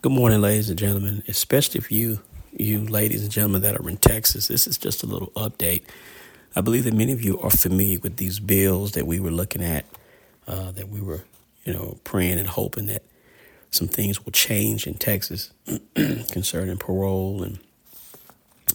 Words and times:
Good 0.00 0.12
morning, 0.12 0.40
ladies 0.40 0.70
and 0.70 0.78
gentlemen, 0.78 1.24
especially 1.26 1.78
if 1.78 1.90
you, 1.90 2.20
you 2.52 2.86
ladies 2.86 3.24
and 3.24 3.32
gentlemen 3.32 3.62
that 3.62 3.76
are 3.76 3.88
in 3.88 3.96
Texas. 3.96 4.46
This 4.46 4.68
is 4.68 4.78
just 4.78 5.02
a 5.02 5.06
little 5.06 5.32
update. 5.34 5.82
I 6.54 6.60
believe 6.60 6.84
that 6.84 6.94
many 6.94 7.10
of 7.10 7.20
you 7.20 7.40
are 7.40 7.50
familiar 7.50 7.98
with 7.98 8.16
these 8.16 8.38
bills 8.38 8.92
that 8.92 9.08
we 9.08 9.18
were 9.18 9.32
looking 9.32 9.60
at, 9.60 9.86
uh, 10.46 10.70
that 10.70 10.88
we 10.88 11.00
were, 11.00 11.24
you 11.64 11.72
know, 11.72 11.98
praying 12.04 12.38
and 12.38 12.46
hoping 12.46 12.86
that 12.86 13.02
some 13.72 13.88
things 13.88 14.24
will 14.24 14.30
change 14.30 14.86
in 14.86 14.94
Texas 14.94 15.50
concerning 15.96 16.76
parole 16.76 17.42
and 17.42 17.58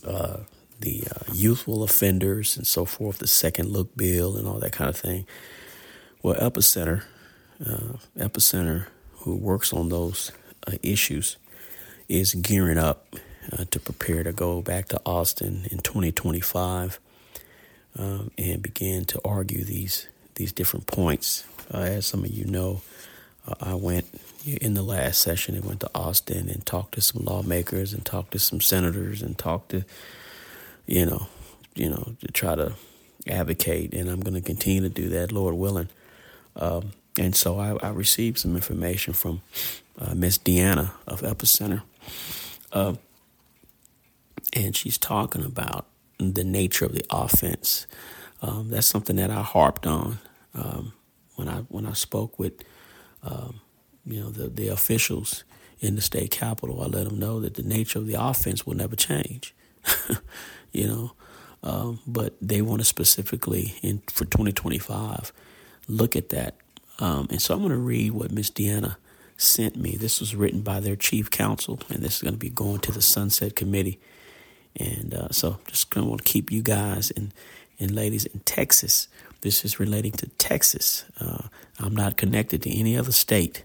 uh, 0.05 0.39
the 0.81 1.05
uh, 1.09 1.31
youthful 1.31 1.83
offenders 1.83 2.57
and 2.57 2.67
so 2.67 2.83
forth, 2.83 3.19
the 3.19 3.27
second 3.27 3.69
look 3.69 3.95
bill 3.95 4.35
and 4.35 4.45
all 4.45 4.59
that 4.59 4.73
kind 4.73 4.89
of 4.89 4.97
thing. 4.97 5.25
Well, 6.21 6.35
Epicenter, 6.35 7.05
uh, 7.65 7.93
Epicenter, 8.17 8.87
who 9.19 9.37
works 9.37 9.71
on 9.71 9.87
those 9.87 10.33
uh, 10.67 10.77
issues 10.81 11.37
is 12.09 12.33
gearing 12.33 12.77
up 12.77 13.15
uh, 13.51 13.65
to 13.71 13.79
prepare 13.79 14.23
to 14.23 14.31
go 14.31 14.61
back 14.61 14.87
to 14.89 15.01
Austin 15.05 15.67
in 15.71 15.79
2025 15.79 16.99
um, 17.97 18.31
and 18.37 18.61
begin 18.61 19.05
to 19.05 19.19
argue 19.25 19.63
these 19.63 20.07
these 20.35 20.51
different 20.51 20.87
points. 20.87 21.45
Uh, 21.73 21.77
as 21.79 22.07
some 22.07 22.23
of 22.23 22.31
you 22.31 22.45
know, 22.45 22.81
uh, 23.47 23.53
I 23.61 23.75
went 23.75 24.07
in 24.45 24.73
the 24.73 24.81
last 24.81 25.21
session 25.21 25.55
and 25.55 25.65
went 25.65 25.79
to 25.81 25.89
Austin 25.93 26.49
and 26.49 26.65
talked 26.65 26.95
to 26.95 27.01
some 27.01 27.23
lawmakers 27.23 27.93
and 27.93 28.03
talked 28.03 28.31
to 28.31 28.39
some 28.39 28.59
senators 28.61 29.21
and 29.21 29.37
talked 29.37 29.69
to 29.69 29.83
you 30.85 31.05
know 31.05 31.27
you 31.75 31.89
know 31.89 32.15
to 32.19 32.31
try 32.31 32.55
to 32.55 32.73
advocate 33.27 33.93
and 33.93 34.09
I'm 34.09 34.19
going 34.19 34.33
to 34.33 34.41
continue 34.41 34.81
to 34.81 34.89
do 34.89 35.09
that, 35.09 35.31
Lord 35.31 35.55
willing. 35.55 35.89
Um, 36.55 36.91
and 37.17 37.35
so 37.35 37.59
I, 37.59 37.75
I, 37.81 37.89
received 37.89 38.39
some 38.39 38.55
information 38.55 39.13
from 39.13 39.41
uh, 39.99 40.13
Miss 40.15 40.37
Deanna 40.37 40.91
of 41.07 41.21
Epicenter. 41.21 41.83
Uh, 42.71 42.95
and 44.53 44.75
she's 44.75 44.97
talking 44.97 45.43
about 45.43 45.87
the 46.17 46.43
nature 46.43 46.85
of 46.85 46.93
the 46.93 47.05
offense. 47.09 47.87
Um, 48.41 48.69
that's 48.69 48.87
something 48.87 49.15
that 49.15 49.31
I 49.31 49.41
harped 49.41 49.87
on 49.87 50.19
um, 50.53 50.93
when 51.35 51.47
I 51.47 51.59
when 51.69 51.85
I 51.85 51.93
spoke 51.93 52.37
with 52.37 52.63
um, 53.23 53.61
you 54.05 54.19
know 54.19 54.29
the, 54.29 54.49
the 54.49 54.67
officials 54.67 55.43
in 55.79 55.95
the 55.95 56.01
state 56.01 56.31
capitol. 56.31 56.81
I 56.81 56.85
let 56.85 57.05
them 57.05 57.19
know 57.19 57.39
that 57.39 57.55
the 57.55 57.63
nature 57.63 57.99
of 57.99 58.07
the 58.07 58.21
offense 58.21 58.65
will 58.65 58.75
never 58.75 58.95
change. 58.95 59.53
you 60.71 60.87
know, 60.87 61.11
um, 61.63 61.99
but 62.05 62.35
they 62.41 62.61
want 62.61 62.81
to 62.81 62.85
specifically 62.85 63.75
in 63.81 64.01
for 64.07 64.25
2025 64.25 65.31
look 65.87 66.15
at 66.15 66.29
that. 66.29 66.55
Um, 66.99 67.27
and 67.29 67.41
so 67.41 67.53
I'm 67.53 67.59
going 67.61 67.71
to 67.71 67.77
read 67.77 68.11
what 68.11 68.31
Miss 68.31 68.49
Deanna 68.49 68.95
sent 69.37 69.75
me. 69.75 69.95
This 69.95 70.19
was 70.19 70.35
written 70.35 70.61
by 70.61 70.79
their 70.79 70.95
chief 70.95 71.29
counsel, 71.29 71.79
and 71.89 72.01
this 72.01 72.17
is 72.17 72.21
going 72.21 72.35
to 72.35 72.39
be 72.39 72.49
going 72.49 72.79
to 72.79 72.91
the 72.91 73.01
Sunset 73.01 73.55
Committee. 73.55 73.99
And 74.75 75.13
uh, 75.13 75.29
so, 75.29 75.59
just 75.67 75.89
going 75.89 76.17
to 76.17 76.23
keep 76.23 76.51
you 76.51 76.61
guys 76.61 77.11
and 77.11 77.33
and 77.79 77.91
ladies 77.91 78.25
in 78.25 78.39
Texas. 78.41 79.07
This 79.41 79.65
is 79.65 79.79
relating 79.79 80.13
to 80.13 80.27
Texas. 80.37 81.05
Uh, 81.19 81.47
I'm 81.79 81.95
not 81.95 82.17
connected 82.17 82.61
to 82.63 82.69
any 82.71 82.97
other 82.97 83.11
state 83.11 83.63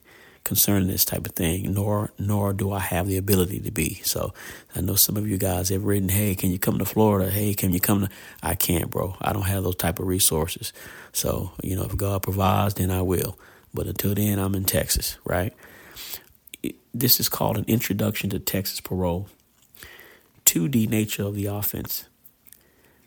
concerning 0.49 0.89
this 0.89 1.05
type 1.05 1.27
of 1.27 1.33
thing, 1.33 1.73
nor 1.75 2.11
nor 2.19 2.53
do 2.53 2.73
I 2.73 2.81
have 2.81 3.07
the 3.07 3.19
ability 3.19 3.61
to 3.61 3.71
be. 3.71 4.01
So 4.03 4.33
I 4.75 4.81
know 4.81 4.95
some 4.95 5.17
of 5.17 5.29
you 5.29 5.37
guys 5.39 5.69
have 5.69 5.85
written, 5.85 6.09
"Hey, 6.09 6.35
can 6.35 6.51
you 6.51 6.59
come 6.59 6.79
to 6.79 6.85
Florida? 6.85 7.31
Hey, 7.31 7.55
can 7.55 7.73
you 7.73 7.81
come 7.81 8.07
to?" 8.07 8.09
I 8.43 8.55
can't, 8.55 8.91
bro. 8.91 9.17
I 9.21 9.33
don't 9.33 9.43
have 9.43 9.63
those 9.63 9.77
type 9.77 9.99
of 9.99 10.07
resources. 10.07 10.73
So 11.13 11.53
you 11.63 11.77
know, 11.77 11.85
if 11.85 11.97
God 11.97 12.23
provides, 12.23 12.75
then 12.75 12.91
I 12.91 13.03
will. 13.03 13.39
But 13.73 13.87
until 13.87 14.15
then, 14.15 14.39
I'm 14.39 14.55
in 14.55 14.65
Texas, 14.65 15.19
right? 15.25 15.53
This 16.95 17.21
is 17.21 17.29
called 17.29 17.59
an 17.59 17.65
introduction 17.69 18.31
to 18.31 18.39
Texas 18.39 18.81
parole. 18.81 19.29
2D 20.45 20.89
nature 20.89 21.25
of 21.25 21.35
the 21.35 21.47
offense. 21.47 22.07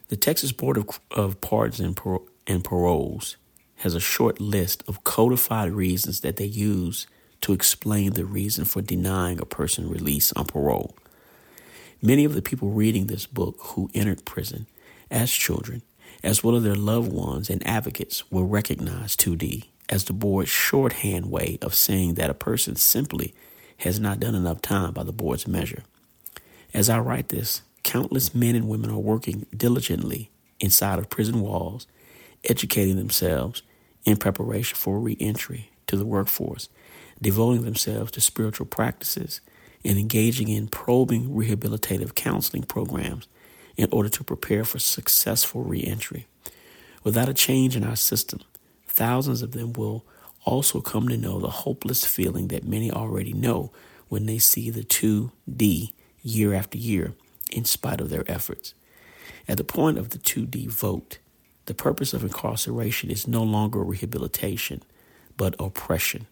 The 0.10 0.16
Texas 0.16 0.52
Board 0.52 0.78
of, 0.78 1.00
of 1.10 1.42
Pardons 1.42 1.80
and, 1.80 1.96
Par- 1.96 2.22
and 2.46 2.64
Paroles 2.64 3.38
has 3.78 3.96
a 3.96 4.00
short 4.00 4.40
list 4.40 4.84
of 4.88 5.04
codified 5.04 5.72
reasons 5.72 6.20
that 6.20 6.36
they 6.36 6.46
use 6.46 7.08
to 7.42 7.54
explain 7.54 8.14
the 8.14 8.26
reason 8.26 8.66
for 8.66 8.82
denying 8.82 9.40
a 9.40 9.46
person 9.46 9.90
release 9.90 10.32
on 10.34 10.46
parole. 10.46 10.96
Many 12.02 12.26
of 12.26 12.36
the 12.36 12.42
people 12.42 12.70
reading 12.70 13.08
this 13.08 13.26
book 13.26 13.56
who 13.60 13.90
entered 13.94 14.26
prison 14.26 14.68
as 15.10 15.32
children, 15.32 15.82
as 16.24 16.44
well 16.44 16.56
as 16.56 16.64
their 16.64 16.76
loved 16.76 17.12
ones 17.12 17.50
and 17.50 17.66
advocates, 17.66 18.30
will 18.32 18.46
recognize 18.46 19.16
2D 19.16 19.66
as 19.90 20.06
the 20.06 20.14
board's 20.14 20.50
shorthand 20.50 21.30
way 21.30 21.58
of 21.62 21.74
saying 21.74 22.16
that 22.16 22.30
a 22.30 22.36
person 22.36 22.76
simply 22.76 23.34
has 23.78 24.00
not 24.00 24.20
done 24.20 24.36
enough 24.36 24.62
time 24.62 24.94
by 24.94 25.04
the 25.04 25.12
board's 25.12 25.48
measure. 25.48 25.84
As 26.74 26.90
I 26.90 27.00
write 27.00 27.30
this, 27.30 27.62
countless 27.84 28.34
men 28.34 28.56
and 28.56 28.68
women 28.68 28.90
are 28.92 29.00
working 29.00 29.46
diligently 29.56 30.30
inside 30.60 31.00
of 31.00 31.10
prison 31.10 31.42
walls, 31.42 31.88
educating 32.48 32.96
themselves 32.96 33.64
in 34.06 34.18
preparation 34.18 34.78
for 34.78 35.00
reentry 35.00 35.72
to 35.88 35.98
the 35.98 36.06
workforce, 36.06 36.70
devoting 37.22 37.64
themselves 37.64 38.12
to 38.12 38.22
spiritual 38.22 38.66
practices, 38.66 39.42
and 39.84 39.98
engaging 39.98 40.48
in 40.48 40.68
probing 40.68 41.30
rehabilitative 41.30 42.16
counseling 42.16 42.64
programs 42.64 43.28
in 43.78 43.88
order 43.92 44.10
to 44.10 44.24
prepare 44.24 44.64
for 44.64 44.80
successful 44.80 45.64
reentry. 45.64 46.28
Without 47.04 47.30
a 47.30 47.34
change 47.34 47.76
in 47.76 47.84
our 47.84 47.96
system, 47.96 48.42
Thousands 48.92 49.42
of 49.42 49.54
them 49.54 49.72
will 49.72 50.06
also 50.44 50.82
come 50.82 51.08
to 51.08 51.16
know 51.16 51.40
the 51.40 51.50
hopeless 51.50 52.06
feeling 52.06 52.50
that 52.50 52.66
many 52.66 52.92
already 52.92 53.32
know 53.32 53.72
when 54.10 54.26
they 54.26 54.38
see 54.38 54.70
the 54.70 54.84
2D 54.84 55.94
year 56.22 56.54
after 56.54 56.78
year, 56.78 57.14
in 57.52 57.64
spite 57.64 58.02
of 58.02 58.10
their 58.10 58.30
efforts. 58.30 58.74
At 59.48 59.58
the 59.58 59.64
point 59.64 59.98
of 59.98 60.10
the 60.10 60.18
2D 60.18 60.68
vote, 60.68 61.20
the 61.68 61.74
purpose 61.74 62.14
of 62.14 62.24
incarceration 62.24 63.10
is 63.10 63.30
no 63.30 63.44
longer 63.44 63.82
rehabilitation, 63.82 64.84
but 65.38 65.56
oppression. 65.58 66.28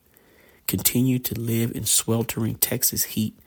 Continue 0.67 1.17
to 1.19 1.39
live 1.39 1.73
in 1.73 1.85
sweltering 1.85 2.55
Texas 2.55 3.05
heat, 3.05 3.39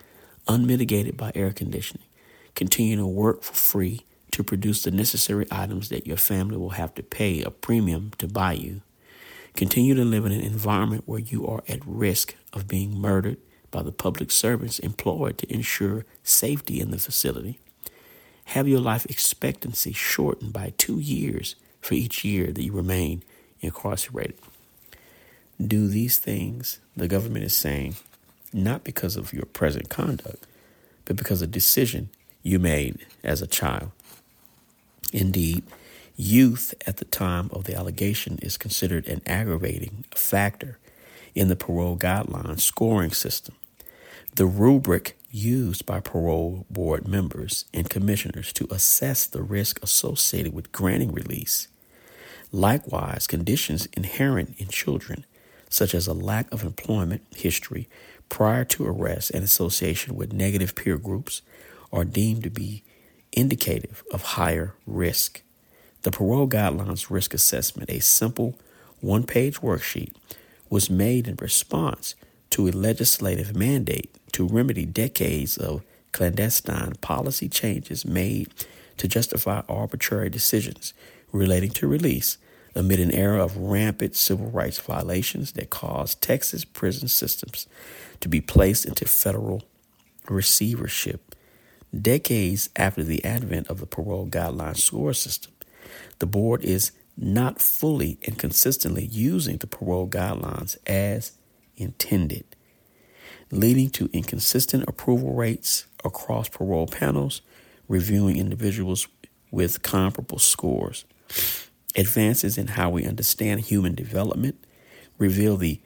unmitigated 0.49 1.19
by 1.19 1.32
air 1.35 1.53
conditioning. 1.53 2.06
Continue 2.55 2.97
to 2.97 3.06
work 3.06 3.43
for 3.43 3.53
free 3.53 4.06
to 4.31 4.43
produce 4.43 4.82
the 4.82 4.91
necessary 4.91 5.47
items 5.50 5.91
that 5.91 6.06
your 6.06 6.17
family 6.17 6.56
will 6.56 6.70
have 6.70 6.94
to 6.94 7.03
pay 7.03 7.43
a 7.43 7.50
premium 7.50 8.12
to 8.17 8.26
buy 8.26 8.55
you 8.55 8.81
Continue 9.54 9.94
to 9.94 10.04
live 10.04 10.25
in 10.25 10.32
an 10.32 10.40
environment 10.40 11.04
where 11.06 11.20
you 11.20 11.46
are 11.46 11.62
at 11.69 11.87
risk 11.87 12.34
of 12.52 12.69
being 12.69 12.99
murdered 12.99 13.38
by 13.70 13.82
the 13.82 13.93
public 13.93 14.31
servants 14.31 14.78
employed 14.78 15.38
to 15.38 15.52
ensure 15.52 16.04
safety 16.22 16.81
in 16.81 16.90
the 16.90 16.99
facility. 16.99 17.58
Have 18.46 18.69
your 18.69 18.81
life 18.81 19.06
expectancy 19.06 19.93
shortened 19.93 20.52
by 20.52 20.72
two 20.76 20.99
years 20.99 21.54
for 21.81 21.94
each 21.94 22.25
year 22.25 22.52
that 22.52 22.62
you 22.62 22.72
remain 22.72 23.22
incarcerated. 23.60 24.37
Do 25.64 25.87
these 25.87 26.19
things, 26.19 26.81
the 26.96 27.08
government 27.08 27.44
is 27.44 27.56
saying, 27.56 27.96
not 28.52 28.84
because 28.84 29.16
of 29.16 29.32
your 29.32 29.44
present 29.46 29.88
conduct, 29.88 30.46
but 31.05 31.16
because 31.16 31.43
of 31.43 31.48
a 31.48 31.52
decision 31.52 32.10
you 32.43 32.58
made 32.58 33.06
as 33.22 33.43
a 33.43 33.46
child. 33.46 33.90
Indeed, 35.12 35.62
Youth 36.17 36.75
at 36.87 36.99
the 36.99 37.06
time 37.06 37.49
of 37.53 37.64
the 37.64 37.75
allegation 37.75 38.38
is 38.43 38.59
considered 38.59 39.06
an 39.06 39.23
aggravating 39.26 40.05
factor 40.14 40.79
in 41.35 41.49
the 41.49 41.56
parole 41.56 41.97
guidelines 41.97 42.61
scoring 42.61 43.12
system. 43.12 43.55
The 44.35 44.47
rubric 44.47 45.19
used 45.31 45.87
by 45.87 46.00
parole 46.00 46.67
board 46.69 47.09
members 47.09 47.64
and 47.73 47.88
commissioners 47.88 48.53
to 48.55 48.69
assess 48.70 49.26
the 49.26 49.43
risk 49.43 49.82
associated 49.82 50.53
with 50.53 50.73
granting 50.73 51.12
release. 51.12 51.69
Likewise, 52.50 53.26
conditions 53.26 53.88
inherent 53.94 54.55
in 54.58 54.69
children, 54.69 55.25
such 55.70 55.94
as 55.94 56.06
a 56.06 56.12
lack 56.12 56.53
of 56.53 56.62
employment 56.62 57.23
history 57.35 57.88
prior 58.29 58.65
to 58.67 58.87
arrest 58.87 59.31
and 59.31 59.43
association 59.43 60.15
with 60.15 60.35
negative 60.35 60.75
peer 60.75 60.99
groups, 60.99 61.41
are 61.91 62.05
deemed 62.05 62.43
to 62.43 62.50
be 62.50 62.82
indicative 63.32 64.03
of 64.12 64.23
higher 64.23 64.75
risk. 64.87 65.43
The 66.02 66.10
Parole 66.10 66.49
Guidelines 66.49 67.10
Risk 67.10 67.32
Assessment, 67.32 67.88
a 67.88 68.00
simple 68.00 68.56
one 69.00 69.22
page 69.22 69.60
worksheet, 69.60 70.12
was 70.69 70.90
made 70.90 71.28
in 71.28 71.37
response 71.37 72.16
to 72.50 72.66
a 72.66 72.70
legislative 72.70 73.54
mandate 73.54 74.12
to 74.32 74.46
remedy 74.46 74.84
decades 74.84 75.56
of 75.56 75.84
clandestine 76.10 76.94
policy 77.00 77.49
changes 77.49 78.04
made 78.04 78.52
to 78.96 79.06
justify 79.06 79.62
arbitrary 79.69 80.28
decisions 80.28 80.93
relating 81.31 81.70
to 81.70 81.87
release 81.87 82.37
amid 82.75 82.98
an 82.98 83.12
era 83.12 83.44
of 83.44 83.56
rampant 83.56 84.16
civil 84.16 84.46
rights 84.46 84.78
violations 84.78 85.52
that 85.52 85.70
caused 85.70 86.20
Texas 86.20 86.64
prison 86.64 87.06
systems 87.06 87.69
to 88.20 88.28
be 88.28 88.40
placed 88.40 88.87
into 88.87 89.06
federal 89.06 89.62
receivership. 90.28 91.37
Decades 91.98 92.70
after 92.75 93.05
the 93.05 93.25
advent 93.25 93.69
of 93.69 93.78
the 93.78 93.87
parole 93.87 94.26
guideline 94.26 94.76
score 94.76 95.12
system, 95.12 95.52
the 96.22 96.26
board 96.26 96.64
is 96.64 96.92
not 97.19 97.60
fully 97.60 98.19
and 98.26 98.38
consistently 98.38 99.06
using 99.06 99.58
the 99.58 99.69
parole 99.69 100.08
guidelines 100.08 100.78
as 100.88 101.34
intended. 101.76 102.46
leading 103.52 103.90
to 103.90 104.10
inconsistent 104.14 104.84
approval 104.88 105.34
rates 105.34 105.86
across 106.04 106.48
parole 106.48 106.88
panels, 106.88 107.42
reviewing 107.88 108.38
individuals 108.38 109.08
with 109.52 109.82
comparable 109.82 110.38
scores. 110.40 111.04
Advances 111.96 112.58
in 112.58 112.69
how 112.69 112.90
we 112.90 113.06
understand 113.06 113.60
human 113.62 113.94
development 113.94 114.56
reveal 115.19 115.56
the 115.58 115.80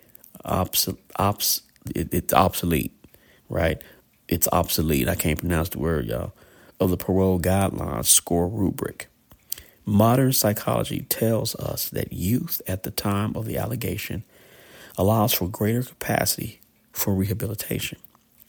obs- 0.44 0.88
obs- 1.18 1.62
it, 1.94 2.14
it's 2.14 2.34
obsolete, 2.34 2.92
right? 3.50 3.82
It's 4.28 4.48
obsolete. 4.52 5.08
I 5.08 5.16
can't 5.16 5.40
pronounce 5.40 5.70
the 5.70 5.80
word, 5.80 6.06
y'all. 6.06 6.34
Of 6.80 6.90
the 6.90 6.98
parole 6.98 7.40
guidelines 7.40 8.06
score 8.06 8.48
rubric. 8.48 9.08
Modern 9.88 10.32
psychology 10.32 11.02
tells 11.08 11.54
us 11.54 11.88
that 11.90 12.12
youth 12.12 12.60
at 12.66 12.82
the 12.82 12.90
time 12.90 13.36
of 13.36 13.46
the 13.46 13.56
allegation 13.56 14.24
allows 14.98 15.32
for 15.32 15.46
greater 15.46 15.84
capacity 15.84 16.60
for 16.90 17.14
rehabilitation. 17.14 17.96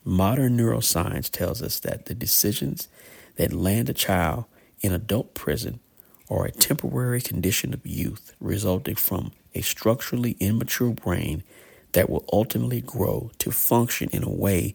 Modern 0.04 0.58
neuroscience 0.58 1.30
tells 1.30 1.62
us 1.62 1.80
that 1.82 2.06
the 2.06 2.16
decisions 2.16 2.88
that 3.36 3.54
land 3.54 3.88
a 3.88 3.94
child 3.94 4.46
in 4.82 4.92
adult 4.92 5.36
prison 5.36 5.80
are 6.28 6.46
a 6.46 6.52
temporary 6.52 7.22
condition 7.22 7.72
of 7.72 7.86
youth 7.86 8.34
resulting 8.40 8.96
from 8.96 9.32
a 9.54 9.62
structurally 9.62 10.38
immature 10.40 10.90
brain 10.90 11.44
that 11.92 12.10
will 12.10 12.26
ultimately 12.34 12.82
grow 12.82 13.30
to 13.38 13.52
function 13.52 14.10
in 14.12 14.24
a 14.24 14.30
way 14.30 14.74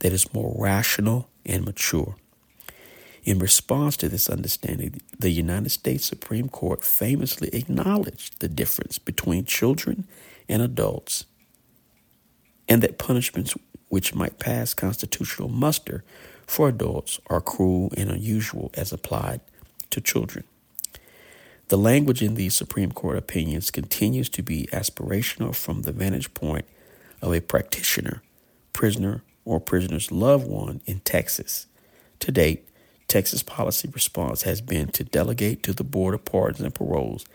that 0.00 0.12
is 0.12 0.34
more 0.34 0.56
rational 0.58 1.28
and 1.46 1.64
mature. 1.64 2.16
In 3.24 3.38
response 3.38 3.96
to 3.98 4.08
this 4.08 4.30
understanding, 4.30 5.00
the 5.18 5.30
United 5.30 5.70
States 5.70 6.06
Supreme 6.06 6.48
Court 6.48 6.82
famously 6.82 7.48
acknowledged 7.52 8.40
the 8.40 8.48
difference 8.48 8.98
between 8.98 9.44
children 9.44 10.06
and 10.48 10.62
adults, 10.62 11.26
and 12.68 12.82
that 12.82 12.98
punishments 12.98 13.54
which 13.88 14.14
might 14.14 14.38
pass 14.38 14.72
constitutional 14.72 15.48
muster 15.48 16.02
for 16.46 16.68
adults 16.68 17.20
are 17.28 17.40
cruel 17.40 17.92
and 17.96 18.10
unusual 18.10 18.70
as 18.74 18.92
applied 18.92 19.40
to 19.90 20.00
children. 20.00 20.44
The 21.68 21.78
language 21.78 22.22
in 22.22 22.34
these 22.34 22.54
Supreme 22.54 22.90
Court 22.90 23.18
opinions 23.18 23.70
continues 23.70 24.28
to 24.30 24.42
be 24.42 24.68
aspirational 24.72 25.54
from 25.54 25.82
the 25.82 25.92
vantage 25.92 26.32
point 26.34 26.64
of 27.22 27.32
a 27.32 27.40
practitioner, 27.40 28.22
prisoner, 28.72 29.22
or 29.44 29.60
prisoner's 29.60 30.10
loved 30.10 30.48
one 30.48 30.80
in 30.86 31.00
Texas. 31.00 31.66
To 32.20 32.32
date, 32.32 32.66
Texas 33.10 33.42
policy 33.42 33.88
response 33.92 34.42
has 34.42 34.60
been 34.60 34.86
to 34.92 35.02
delegate 35.02 35.64
to 35.64 35.72
the 35.72 35.82
Board 35.82 36.14
of 36.14 36.24
Pardons 36.24 36.60
and 36.60 36.72
Paroles 36.72 37.26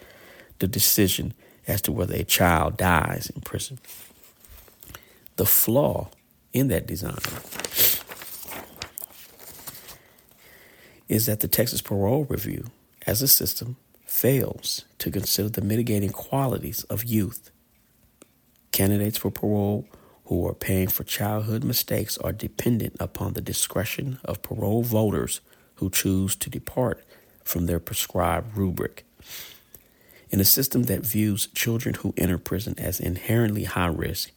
the 0.60 0.70
decision 0.70 1.34
as 1.68 1.82
to 1.82 1.92
whether 1.92 2.16
a 2.16 2.24
child 2.24 2.78
dies 2.78 3.30
in 3.36 3.42
prison. 3.42 3.80
The 5.36 5.46
flaw 5.46 6.12
in 6.54 6.70
that 6.70 6.88
design 6.88 7.18
is 11.10 11.26
that 11.26 11.42
the 11.42 11.50
Texas 11.50 11.82
Parole 11.82 12.24
Review, 12.24 12.68
as 13.06 13.22
a 13.22 13.28
system, 13.28 13.76
fails 14.06 14.86
to 15.00 15.12
consider 15.12 15.50
the 15.50 15.62
mitigating 15.62 16.12
qualities 16.12 16.86
of 16.86 17.04
youth. 17.04 17.52
Candidates 18.72 19.18
for 19.18 19.30
parole 19.30 19.86
who 20.28 20.48
are 20.48 20.54
paying 20.54 20.88
for 20.88 21.04
childhood 21.04 21.66
mistakes 21.66 22.18
are 22.20 22.32
dependent 22.32 22.96
upon 22.98 23.34
the 23.34 23.42
discretion 23.42 24.20
of 24.24 24.42
parole 24.42 24.82
voters 24.82 25.42
who 25.76 25.90
choose 25.90 26.36
to 26.38 26.50
depart 26.50 27.04
from 27.44 27.66
their 27.66 27.80
prescribed 27.80 28.58
rubric. 28.58 29.06
In 30.30 30.40
a 30.40 30.46
system 30.46 30.84
that 30.84 31.06
views 31.06 31.48
children 31.48 31.96
who 31.96 32.14
enter 32.18 32.38
prison 32.38 32.76
as 32.78 33.00
inherently 33.00 33.64
high 33.66 33.88
risk, 33.88 34.32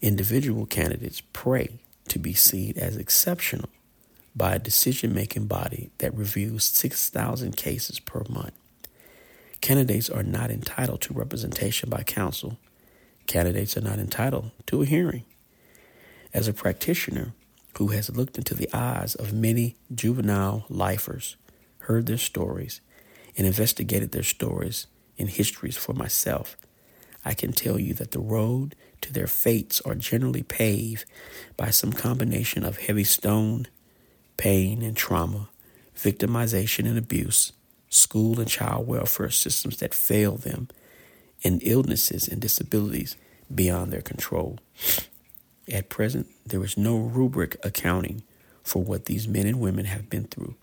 individual 0.00 0.66
candidates 0.66 1.22
pray 1.32 1.68
to 2.08 2.18
be 2.18 2.32
seen 2.32 2.74
as 2.76 2.96
exceptional 2.96 3.68
by 4.34 4.54
a 4.54 4.58
decision 4.58 5.14
making 5.14 5.46
body 5.46 5.90
that 5.98 6.16
reviews 6.16 6.64
6,000 6.64 7.56
cases 7.56 7.98
per 7.98 8.24
month. 8.28 8.54
Candidates 9.60 10.08
are 10.08 10.22
not 10.22 10.50
entitled 10.50 11.00
to 11.02 11.12
representation 11.12 11.90
by 11.90 12.02
counsel. 12.02 12.56
Candidates 13.26 13.76
are 13.76 13.82
not 13.82 13.98
entitled 13.98 14.50
to 14.66 14.82
a 14.82 14.86
hearing. 14.86 15.24
As 16.32 16.48
a 16.48 16.52
practitioner, 16.52 17.34
who 17.80 17.86
has 17.86 18.14
looked 18.14 18.36
into 18.36 18.54
the 18.54 18.68
eyes 18.74 19.14
of 19.14 19.32
many 19.32 19.74
juvenile 19.94 20.66
lifers, 20.68 21.36
heard 21.78 22.04
their 22.04 22.18
stories, 22.18 22.82
and 23.38 23.46
investigated 23.46 24.12
their 24.12 24.22
stories 24.22 24.86
and 25.18 25.30
histories 25.30 25.78
for 25.78 25.94
myself, 25.94 26.58
I 27.24 27.32
can 27.32 27.54
tell 27.54 27.80
you 27.80 27.94
that 27.94 28.10
the 28.10 28.20
road 28.20 28.76
to 29.00 29.10
their 29.10 29.26
fates 29.26 29.80
are 29.80 29.94
generally 29.94 30.42
paved 30.42 31.06
by 31.56 31.70
some 31.70 31.94
combination 31.94 32.64
of 32.64 32.76
heavy 32.76 33.02
stone, 33.02 33.66
pain 34.36 34.82
and 34.82 34.94
trauma, 34.94 35.48
victimization 35.96 36.86
and 36.86 36.98
abuse, 36.98 37.54
school 37.88 38.38
and 38.40 38.50
child 38.50 38.86
welfare 38.86 39.30
systems 39.30 39.78
that 39.78 39.94
fail 39.94 40.36
them, 40.36 40.68
and 41.42 41.62
illnesses 41.64 42.28
and 42.28 42.42
disabilities 42.42 43.16
beyond 43.54 43.90
their 43.90 44.02
control. 44.02 44.58
At 45.70 45.88
present, 45.88 46.26
there 46.44 46.64
is 46.64 46.76
no 46.76 46.96
rubric 46.96 47.56
accounting 47.62 48.24
for 48.64 48.82
what 48.82 49.04
these 49.04 49.28
men 49.28 49.46
and 49.46 49.60
women 49.60 49.84
have 49.84 50.10
been 50.10 50.24
through. 50.24 50.56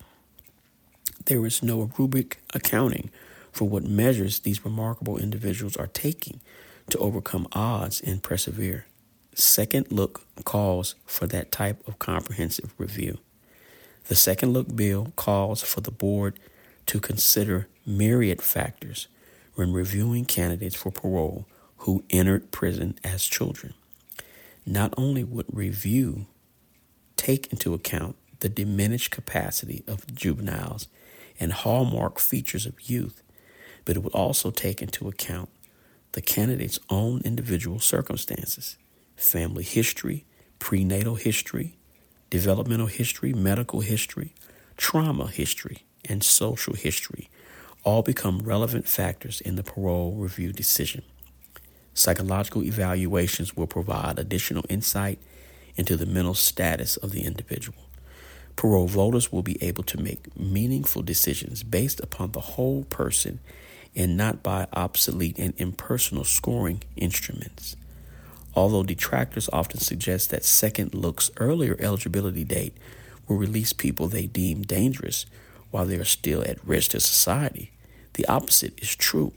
There 1.25 1.45
is 1.45 1.63
no 1.63 1.89
rubric 1.97 2.41
accounting 2.53 3.09
for 3.53 3.69
what 3.69 3.83
measures 3.83 4.39
these 4.39 4.65
remarkable 4.65 5.17
individuals 5.17 5.77
are 5.77 5.87
taking 5.87 6.41
to 6.89 6.97
overcome 6.97 7.47
odds 7.53 8.01
and 8.01 8.21
persevere. 8.21 8.85
Second 9.33 9.91
Look 9.91 10.25
calls 10.43 10.95
for 11.05 11.25
that 11.27 11.53
type 11.53 11.87
of 11.87 11.99
comprehensive 11.99 12.73
review. 12.77 13.17
The 14.09 14.15
Second 14.15 14.51
Look 14.51 14.75
bill 14.75 15.13
calls 15.15 15.61
for 15.61 15.79
the 15.79 15.91
board 15.91 16.37
to 16.87 16.99
consider 16.99 17.67
myriad 17.85 18.41
factors 18.41 19.07
when 19.55 19.71
reviewing 19.71 20.25
candidates 20.25 20.75
for 20.75 20.91
parole 20.91 21.45
who 21.79 22.03
entered 22.09 22.51
prison 22.51 22.97
as 23.05 23.23
children 23.23 23.73
not 24.67 24.93
only 24.97 25.23
would 25.23 25.45
review 25.51 26.27
take 27.15 27.51
into 27.51 27.73
account 27.73 28.15
the 28.41 28.49
diminished 28.49 29.11
capacity 29.11 29.83
of 29.87 30.05
juveniles 30.13 30.87
and 31.39 31.53
hallmark 31.53 32.19
features 32.19 32.65
of 32.65 32.89
youth, 32.89 33.23
but 33.85 33.95
it 33.95 34.03
would 34.03 34.13
also 34.13 34.51
take 34.51 34.81
into 34.81 35.07
account 35.07 35.49
the 36.11 36.21
candidate's 36.21 36.79
own 36.89 37.21
individual 37.23 37.79
circumstances, 37.79 38.77
family 39.15 39.63
history, 39.63 40.25
prenatal 40.59 41.15
history, 41.15 41.77
developmental 42.29 42.87
history, 42.87 43.33
medical 43.33 43.79
history, 43.79 44.33
trauma 44.75 45.27
history, 45.27 45.85
and 46.05 46.23
social 46.23 46.73
history 46.73 47.29
all 47.83 48.01
become 48.01 48.39
relevant 48.39 48.87
factors 48.87 49.39
in 49.41 49.55
the 49.55 49.63
parole 49.63 50.13
review 50.15 50.51
decision. 50.51 51.03
Psychological 51.97 52.63
evaluations 52.63 53.57
will 53.57 53.65
provide 53.65 54.19
additional 54.19 54.63
insight 54.69 55.17
into 55.75 55.97
the 55.97 56.05
mental 56.05 56.35
status 56.35 56.95
of 56.97 57.09
the 57.09 57.23
individual. 57.23 57.79
Parole 58.55 58.85
voters 58.85 59.31
will 59.31 59.41
be 59.41 59.57
able 59.63 59.81
to 59.81 59.99
make 59.99 60.37
meaningful 60.39 61.01
decisions 61.01 61.63
based 61.63 61.99
upon 62.01 62.33
the 62.33 62.39
whole 62.39 62.83
person 62.83 63.39
and 63.95 64.15
not 64.15 64.43
by 64.43 64.67
obsolete 64.73 65.39
and 65.39 65.55
impersonal 65.57 66.23
scoring 66.23 66.83
instruments. 66.95 67.75
Although 68.53 68.83
detractors 68.83 69.49
often 69.51 69.79
suggest 69.79 70.29
that 70.29 70.45
Second 70.45 70.93
Look's 70.93 71.31
earlier 71.37 71.75
eligibility 71.79 72.43
date 72.43 72.77
will 73.27 73.37
release 73.37 73.73
people 73.73 74.07
they 74.07 74.27
deem 74.27 74.61
dangerous 74.61 75.25
while 75.71 75.87
they 75.87 75.97
are 75.97 76.05
still 76.05 76.43
at 76.43 76.63
risk 76.63 76.91
to 76.91 76.99
society, 76.99 77.71
the 78.13 78.25
opposite 78.27 78.77
is 78.83 78.95
true 78.95 79.33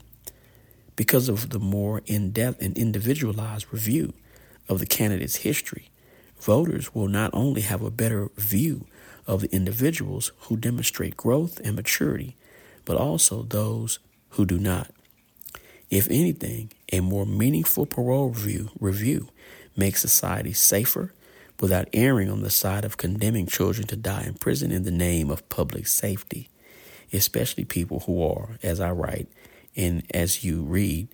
because 1.01 1.31
of 1.31 1.49
the 1.49 1.59
more 1.59 2.03
in 2.05 2.31
depth 2.31 2.61
and 2.61 2.77
individualized 2.77 3.65
review 3.71 4.13
of 4.69 4.81
the 4.81 4.85
candidate's 4.85 5.37
history. 5.37 5.89
Voters 6.39 6.95
will 6.95 7.09
not 7.09 7.31
only 7.33 7.63
have 7.63 7.81
a 7.81 7.91
better 7.91 8.29
view 8.37 8.85
of 9.27 9.41
the 9.41 9.51
individuals 9.51 10.31
who 10.41 10.59
demonstrate 10.59 11.17
growth 11.17 11.59
and 11.65 11.75
maturity, 11.75 12.37
but 12.85 12.99
also 12.99 13.43
those 13.45 13.99
who 14.33 14.45
do 14.45 14.59
not. 14.59 14.91
If 15.89 16.07
anything, 16.11 16.71
a 16.93 17.01
more 17.01 17.25
meaningful 17.25 17.87
parole 17.87 18.29
review, 18.29 18.69
review 18.79 19.29
makes 19.75 20.03
society 20.03 20.53
safer 20.53 21.15
without 21.61 21.89
erring 21.95 22.29
on 22.29 22.43
the 22.43 22.51
side 22.51 22.85
of 22.85 22.99
condemning 22.99 23.47
children 23.47 23.87
to 23.87 23.97
die 23.97 24.25
in 24.25 24.35
prison 24.35 24.71
in 24.71 24.83
the 24.83 24.91
name 24.91 25.31
of 25.31 25.49
public 25.49 25.87
safety, 25.87 26.51
especially 27.11 27.65
people 27.65 28.01
who 28.01 28.23
are, 28.23 28.59
as 28.63 28.81
I 28.81 28.91
write, 28.91 29.29
and 29.77 30.05
as 30.13 30.45
you 30.45 30.63
read, 30.63 31.09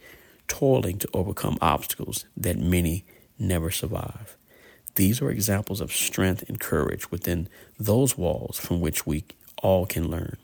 toiling 0.48 0.98
to 0.98 1.08
overcome 1.12 1.58
obstacles 1.60 2.25
that 2.36 2.58
many 2.58 3.04
never 3.38 3.70
survive. 3.70 4.36
These 4.94 5.20
are 5.20 5.30
examples 5.30 5.80
of 5.80 5.92
strength 5.92 6.48
and 6.48 6.58
courage 6.58 7.10
within 7.10 7.48
those 7.78 8.16
walls 8.16 8.58
from 8.58 8.80
which 8.80 9.06
we 9.06 9.25
all 9.62 9.84
can 9.86 10.08
learn. 10.10 10.36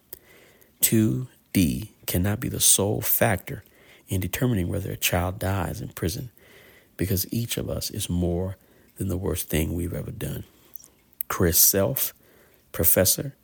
2D 0.83 1.89
cannot 2.07 2.41
be 2.41 2.49
the 2.49 2.61
sole 2.61 3.01
factor 3.01 3.65
in 4.09 4.21
determining 4.21 4.69
whether 4.69 4.91
a 4.91 4.97
child 4.97 5.39
dies 5.39 5.81
in 5.81 5.89
prison 5.89 6.31
because 6.97 7.33
each 7.33 7.57
of 7.57 7.71
us 7.71 7.91
is 7.91 8.11
more 8.11 8.57
than 8.97 9.09
the 9.09 9.17
worst 9.17 9.49
thing 9.49 9.73
we've 9.73 9.95
ever 9.95 10.11
done. 10.11 10.45
Chris 11.29 11.59
Self, 11.59 12.13
professor, 12.73 13.35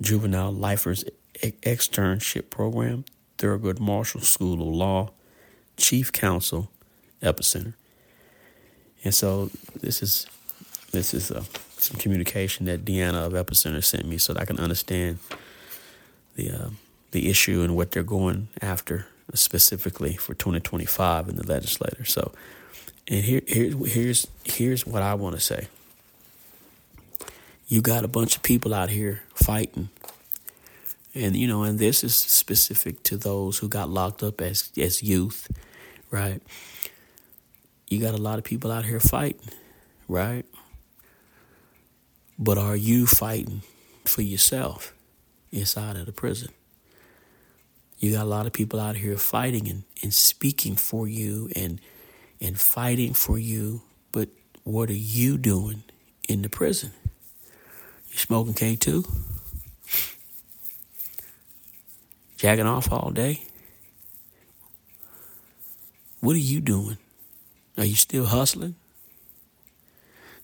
juvenile 0.00 0.52
lifers 0.52 1.04
externship 1.42 2.50
program, 2.50 3.04
Thurgood 3.42 3.80
Marshall 3.80 4.20
School 4.20 4.62
of 4.62 4.74
Law, 4.74 5.10
chief 5.76 6.12
counsel, 6.12 6.70
Epicenter. 7.20 7.74
And 9.04 9.12
so 9.12 9.50
this 9.80 10.00
is 10.02 10.26
this 10.92 11.12
is 11.12 11.32
uh, 11.32 11.42
some 11.78 11.98
communication 11.98 12.66
that 12.66 12.84
Deanna 12.84 13.26
of 13.26 13.32
Epicenter 13.32 13.82
sent 13.82 14.06
me 14.06 14.18
so 14.18 14.34
that 14.34 14.42
I 14.42 14.44
can 14.44 14.60
understand 14.60 15.18
the 16.36 16.50
uh, 16.50 16.68
the 17.10 17.28
issue 17.28 17.62
and 17.62 17.74
what 17.74 17.90
they're 17.90 18.04
going 18.04 18.48
after 18.60 19.06
specifically 19.34 20.16
for 20.16 20.34
2025 20.34 21.28
in 21.28 21.36
the 21.36 21.46
legislature. 21.46 22.04
So, 22.04 22.32
and 23.08 23.24
here, 23.24 23.42
here 23.46 23.74
here's 23.86 24.26
here's 24.44 24.86
what 24.86 25.02
I 25.02 25.14
want 25.14 25.34
to 25.34 25.40
say. 25.40 25.66
You 27.66 27.80
got 27.80 28.04
a 28.04 28.08
bunch 28.08 28.36
of 28.36 28.42
people 28.42 28.72
out 28.72 28.90
here 28.90 29.22
fighting, 29.34 29.88
and 31.14 31.36
you 31.36 31.46
know, 31.46 31.62
and 31.62 31.78
this 31.78 32.02
is 32.02 32.14
specific 32.14 33.02
to 33.04 33.16
those 33.16 33.58
who 33.58 33.68
got 33.68 33.90
locked 33.90 34.22
up 34.22 34.40
as 34.40 34.70
as 34.78 35.02
youth, 35.02 35.50
right? 36.10 36.40
You 37.88 38.00
got 38.00 38.14
a 38.14 38.22
lot 38.22 38.38
of 38.38 38.44
people 38.44 38.70
out 38.72 38.84
here 38.84 39.00
fighting, 39.00 39.50
right? 40.08 40.46
But 42.38 42.58
are 42.58 42.76
you 42.76 43.06
fighting 43.06 43.62
for 44.04 44.22
yourself 44.22 44.94
inside 45.50 45.96
of 45.96 46.06
the 46.06 46.12
prison? 46.12 46.48
You 47.98 48.12
got 48.12 48.24
a 48.24 48.28
lot 48.28 48.46
of 48.46 48.52
people 48.52 48.80
out 48.80 48.96
here 48.96 49.16
fighting 49.16 49.68
and, 49.68 49.84
and 50.02 50.12
speaking 50.12 50.76
for 50.76 51.06
you 51.06 51.50
and 51.54 51.80
and 52.40 52.58
fighting 52.58 53.14
for 53.14 53.38
you, 53.38 53.82
but 54.10 54.28
what 54.64 54.90
are 54.90 54.94
you 54.94 55.38
doing 55.38 55.84
in 56.28 56.42
the 56.42 56.48
prison? 56.48 56.92
You 58.10 58.18
smoking 58.18 58.54
K2? 58.54 59.08
Jacking 62.42 62.66
off 62.66 62.90
all 62.90 63.12
day? 63.12 63.40
What 66.18 66.34
are 66.34 66.40
you 66.40 66.60
doing? 66.60 66.98
Are 67.78 67.84
you 67.84 67.94
still 67.94 68.24
hustling? 68.24 68.74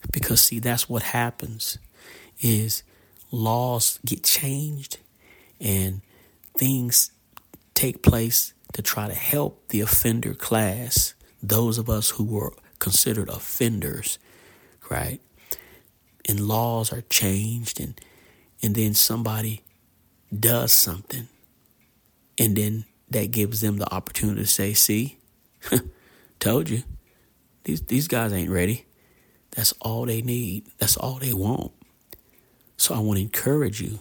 Because 0.09 0.39
see, 0.39 0.59
that's 0.59 0.87
what 0.87 1.03
happens 1.03 1.77
is 2.39 2.83
laws 3.31 3.99
get 4.05 4.23
changed 4.23 4.99
and 5.59 5.99
things 6.57 7.11
take 7.73 8.01
place 8.01 8.53
to 8.71 8.81
try 8.81 9.09
to 9.09 9.13
help 9.13 9.67
the 9.67 9.81
offender 9.81 10.33
class, 10.33 11.15
those 11.43 11.77
of 11.77 11.89
us 11.89 12.11
who 12.11 12.23
were 12.23 12.53
considered 12.79 13.27
offenders, 13.27 14.19
right? 14.89 15.19
And 16.29 16.47
laws 16.47 16.93
are 16.93 17.01
changed 17.09 17.81
and 17.81 17.99
and 18.63 18.73
then 18.73 18.93
somebody 18.93 19.63
does 20.33 20.71
something 20.71 21.27
and 22.39 22.55
then 22.55 22.85
that 23.11 23.31
gives 23.31 23.61
them 23.61 23.77
the 23.77 23.93
opportunity 23.93 24.41
to 24.41 24.47
say, 24.47 24.73
see, 24.73 25.19
told 26.39 26.69
you, 26.69 26.83
these 27.63 27.81
these 27.81 28.07
guys 28.07 28.33
ain't 28.33 28.49
ready. 28.49 28.85
That's 29.51 29.73
all 29.81 30.05
they 30.05 30.21
need. 30.21 30.67
That's 30.77 30.97
all 30.97 31.19
they 31.19 31.33
want. 31.33 31.71
So 32.77 32.95
I 32.95 32.99
want 32.99 33.17
to 33.17 33.23
encourage 33.23 33.81
you 33.81 33.99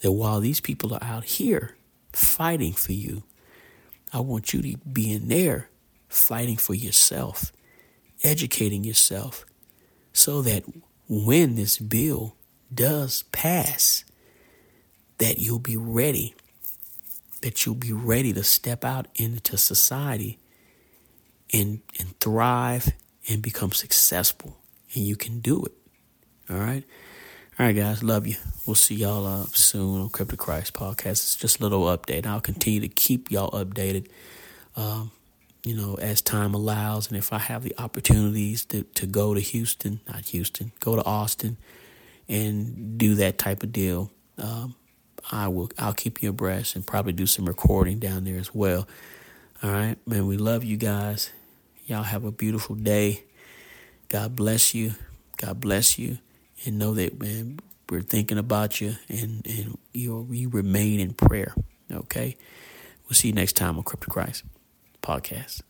that 0.00 0.12
while 0.12 0.40
these 0.40 0.60
people 0.60 0.94
are 0.94 1.04
out 1.04 1.24
here 1.24 1.76
fighting 2.12 2.72
for 2.72 2.92
you. 2.92 3.22
I 4.12 4.20
want 4.20 4.52
you 4.52 4.62
to 4.62 4.78
be 4.78 5.12
in 5.12 5.28
there 5.28 5.68
fighting 6.08 6.56
for 6.56 6.74
yourself, 6.74 7.52
educating 8.24 8.84
yourself, 8.84 9.46
so 10.12 10.42
that 10.42 10.64
when 11.08 11.54
this 11.54 11.78
bill 11.78 12.36
does 12.72 13.24
pass, 13.32 14.04
that 15.18 15.38
you'll 15.38 15.58
be 15.58 15.76
ready, 15.76 16.34
that 17.42 17.64
you'll 17.64 17.74
be 17.74 17.92
ready 17.92 18.32
to 18.32 18.44
step 18.44 18.84
out 18.84 19.08
into 19.14 19.56
society 19.56 20.38
and, 21.52 21.80
and 21.98 22.18
thrive 22.20 22.92
and 23.28 23.42
become 23.42 23.72
successful. 23.72 24.58
And 24.94 25.04
you 25.04 25.16
can 25.16 25.40
do 25.40 25.64
it. 25.64 25.72
All 26.50 26.58
right. 26.58 26.84
All 27.58 27.66
right, 27.66 27.76
guys. 27.76 28.02
Love 28.02 28.26
you. 28.26 28.36
We'll 28.66 28.74
see 28.74 28.94
y'all 28.94 29.26
uh, 29.26 29.44
soon 29.52 30.00
on 30.00 30.08
Crip 30.08 30.30
To 30.30 30.36
Christ 30.36 30.72
podcast. 30.72 31.10
It's 31.10 31.36
just 31.36 31.60
a 31.60 31.62
little 31.62 31.84
update. 31.84 32.26
I'll 32.26 32.40
continue 32.40 32.80
to 32.80 32.88
keep 32.88 33.30
y'all 33.30 33.50
updated, 33.50 34.08
um, 34.76 35.10
you 35.62 35.76
know, 35.76 35.94
as 35.96 36.22
time 36.22 36.54
allows. 36.54 37.08
And 37.08 37.16
if 37.16 37.32
I 37.32 37.38
have 37.38 37.62
the 37.62 37.74
opportunities 37.78 38.64
to, 38.66 38.82
to 38.82 39.06
go 39.06 39.34
to 39.34 39.40
Houston, 39.40 40.00
not 40.08 40.26
Houston, 40.26 40.72
go 40.80 40.96
to 40.96 41.04
Austin 41.04 41.58
and 42.28 42.96
do 42.96 43.14
that 43.16 43.38
type 43.38 43.62
of 43.62 43.72
deal, 43.72 44.10
um, 44.38 44.74
I 45.30 45.48
will. 45.48 45.70
I'll 45.78 45.92
keep 45.92 46.22
you 46.22 46.30
abreast 46.30 46.76
and 46.76 46.86
probably 46.86 47.12
do 47.12 47.26
some 47.26 47.46
recording 47.46 47.98
down 47.98 48.24
there 48.24 48.38
as 48.38 48.54
well. 48.54 48.88
All 49.62 49.70
right, 49.70 49.96
man. 50.06 50.26
We 50.26 50.36
love 50.36 50.64
you 50.64 50.76
guys. 50.76 51.30
Y'all 51.86 52.02
have 52.04 52.24
a 52.24 52.32
beautiful 52.32 52.74
day. 52.76 53.24
God 54.08 54.36
bless 54.36 54.74
you. 54.74 54.94
God 55.36 55.60
bless 55.60 55.98
you 55.98 56.18
and 56.64 56.78
know 56.78 56.94
that 56.94 57.20
man, 57.20 57.60
we're 57.88 58.02
thinking 58.02 58.38
about 58.38 58.80
you 58.80 58.94
and 59.08 59.46
and 59.46 59.78
you 59.92 60.26
you 60.30 60.48
remain 60.48 61.00
in 61.00 61.12
prayer. 61.14 61.54
Okay, 61.90 62.36
we'll 63.04 63.14
see 63.14 63.28
you 63.28 63.34
next 63.34 63.56
time 63.56 63.76
on 63.76 63.82
Crip 63.82 64.00
To 64.04 64.10
Christ 64.10 64.44
podcast. 65.02 65.62